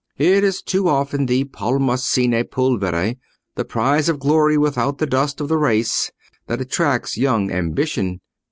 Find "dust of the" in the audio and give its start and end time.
5.05-5.57